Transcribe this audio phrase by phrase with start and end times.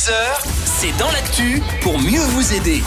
[0.00, 0.12] 6h,
[0.64, 2.82] c'est dans l'actu pour mieux vous aider.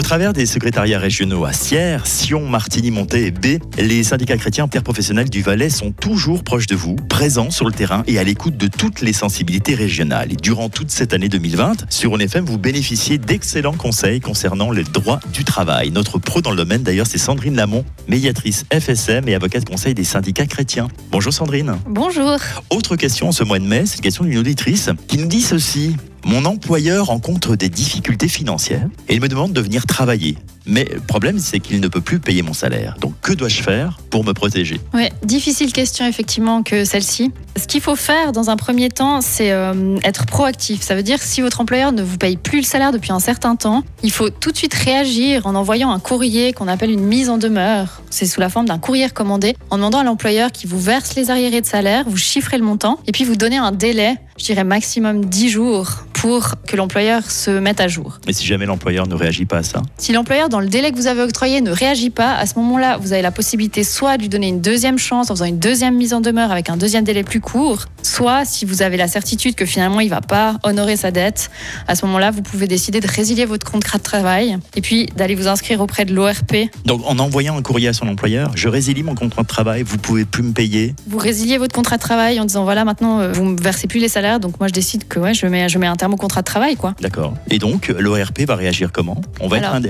[0.00, 5.28] Au travers des secrétariats régionaux à Sierre, Sion, Martigny-Montet et B, les syndicats chrétiens interprofessionnels
[5.28, 8.66] du Valais sont toujours proches de vous, présents sur le terrain et à l'écoute de
[8.66, 10.32] toutes les sensibilités régionales.
[10.32, 15.20] Et durant toute cette année 2020, sur ONFM, vous bénéficiez d'excellents conseils concernant les droits
[15.34, 15.90] du travail.
[15.90, 20.04] Notre pro dans le domaine, d'ailleurs, c'est Sandrine Lamont, médiatrice FSM et avocate conseil des
[20.04, 20.88] syndicats chrétiens.
[21.10, 21.76] Bonjour Sandrine.
[21.86, 22.38] Bonjour.
[22.70, 25.42] Autre question en ce mois de mai, c'est une question d'une auditrice qui nous dit
[25.42, 25.94] ceci.
[26.24, 30.36] Mon employeur rencontre des difficultés financières et il me demande de venir travailler.
[30.66, 32.96] Mais le problème, c'est qu'il ne peut plus payer mon salaire.
[33.00, 34.80] Donc, que dois-je faire pour me protéger?
[34.94, 37.32] Oui, difficile question effectivement que celle-ci.
[37.56, 40.82] Ce qu'il faut faire dans un premier temps, c'est euh, être proactif.
[40.82, 43.56] Ça veut dire si votre employeur ne vous paye plus le salaire depuis un certain
[43.56, 47.28] temps, il faut tout de suite réagir en envoyant un courrier qu'on appelle une mise
[47.28, 48.02] en demeure.
[48.10, 51.30] C'est sous la forme d'un courrier recommandé, en demandant à l'employeur qui vous verse les
[51.30, 54.64] arriérés de salaire, vous chiffrez le montant et puis vous donnez un délai, je dirais
[54.64, 58.20] maximum 10 jours pour que l'employeur se mette à jour.
[58.26, 59.80] Mais si jamais l'employeur ne réagit pas à ça?
[59.96, 62.96] Si l'employeur, dans le délai que vous avez octroyé, ne réagit pas, à ce moment-là,
[62.98, 65.96] vous avez la possibilité soit de lui donner une deuxième chance en faisant une deuxième
[65.96, 69.54] mise en demeure avec un deuxième délai plus court, soit si vous avez la certitude
[69.54, 71.50] que finalement il ne va pas honorer sa dette,
[71.88, 75.34] à ce moment-là, vous pouvez décider de résilier votre contrat de travail et puis d'aller
[75.34, 76.68] vous inscrire auprès de l'ORP.
[76.84, 79.98] Donc, en envoyant un courrier à son employeur, je résilie mon contrat de travail, vous
[79.98, 80.94] pouvez plus me payer.
[81.06, 84.00] Vous résiliez votre contrat de travail en disant voilà, maintenant euh, vous me versez plus
[84.00, 86.16] les salaires, donc moi je décide que ouais, je mets, je mets un terme au
[86.16, 86.94] contrat de travail, quoi.
[87.00, 87.34] D'accord.
[87.50, 89.20] Et donc, l'ORP va réagir comment?
[89.40, 89.86] On va Alors- être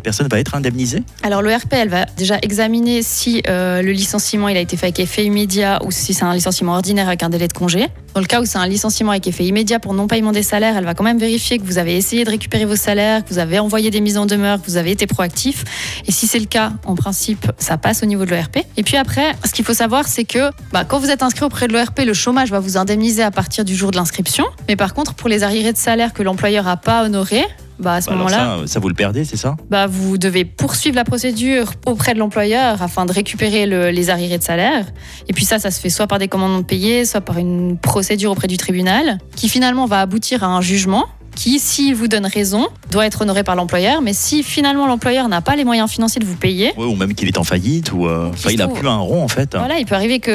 [0.00, 4.56] Personne va être indemnisée Alors l'ORP, elle va déjà examiner si euh, le licenciement il
[4.56, 7.48] a été fait avec effet immédiat ou si c'est un licenciement ordinaire avec un délai
[7.48, 7.86] de congé.
[8.14, 10.84] Dans le cas où c'est un licenciement avec effet immédiat pour non-paiement des salaires, elle
[10.84, 13.58] va quand même vérifier que vous avez essayé de récupérer vos salaires, que vous avez
[13.60, 15.64] envoyé des mises en demeure, que vous avez été proactif.
[16.06, 18.58] Et si c'est le cas, en principe, ça passe au niveau de l'ORP.
[18.76, 21.68] Et puis après, ce qu'il faut savoir, c'est que bah, quand vous êtes inscrit auprès
[21.68, 24.44] de l'ORP, le chômage va vous indemniser à partir du jour de l'inscription.
[24.68, 27.46] Mais par contre, pour les arriérés de salaire que l'employeur n'a pas honorés,
[27.80, 29.56] bah, à ce Alors moment-là, ça, ça, vous le perdez, c'est ça?
[29.70, 34.38] bah, vous devez poursuivre la procédure auprès de l'employeur afin de récupérer le- les arriérés
[34.38, 34.86] de salaire.
[35.28, 37.78] Et puis ça, ça se fait soit par des commandements de payer, soit par une
[37.78, 41.06] procédure auprès du tribunal, qui finalement va aboutir à un jugement
[41.40, 44.02] qui, s'il vous donne raison, doit être honoré par l'employeur.
[44.02, 47.14] Mais si finalement l'employeur n'a pas les moyens financiers de vous payer, Ouais, Ou même
[47.14, 49.56] qu'il est en faillite, ou euh, il a trouve- plus un rond en fait.
[49.56, 50.30] voilà, il peut arriver que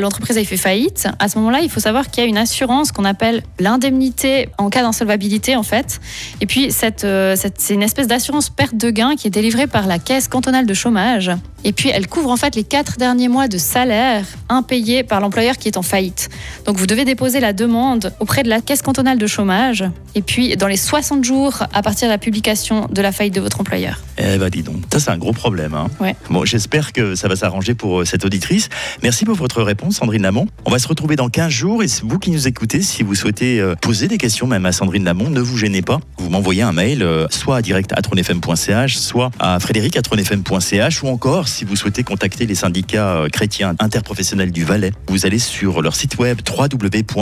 [0.00, 1.08] l'entreprise ait fait faillite.
[1.18, 4.70] À ce moment-là, il faut savoir qu'il y a une assurance qu'on appelle l'indemnité en
[4.70, 6.00] cas d'insolvabilité, en fait.
[6.40, 9.66] Et puis, cette, euh, cette- c'est une espèce d'assurance perte de gain qui est délivrée
[9.66, 11.30] par la caisse cantonale de chômage.
[11.64, 15.58] Et puis, elle couvre en fait les quatre derniers mois de salaire impayés par l'employeur
[15.58, 16.30] qui est en faillite.
[16.64, 19.84] Donc, vous devez déposer la demande auprès de la caisse cantonale de chômage.
[20.14, 23.40] Et puis, dans les 60 jours à partir de la publication de la faillite de
[23.40, 24.00] votre employeur.
[24.18, 25.74] Eh ben dis donc, ça c'est un gros problème.
[25.74, 25.88] Hein.
[26.00, 26.14] Ouais.
[26.28, 28.68] Bon, j'espère que ça va s'arranger pour euh, cette auditrice.
[29.02, 30.46] Merci pour votre réponse, Sandrine Lamont.
[30.64, 33.14] On va se retrouver dans 15 jours et c'est vous qui nous écoutez, si vous
[33.14, 36.00] souhaitez euh, poser des questions même à Sandrine Lamont, ne vous gênez pas.
[36.18, 41.02] Vous m'envoyez un mail, euh, soit à direct à tronefm.ch, soit à frédéric à tronefm.ch,
[41.02, 45.82] ou encore si vous souhaitez contacter les syndicats chrétiens interprofessionnels du Valais, vous allez sur
[45.82, 47.16] leur site web www.sciv.ch.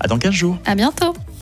[0.00, 0.57] À dans 15 jours.
[0.64, 1.14] À bientôt!